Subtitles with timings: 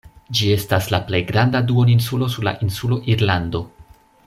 [0.37, 3.63] Ĝi estas la plej granda duoninsulo sur la insulo Irlando.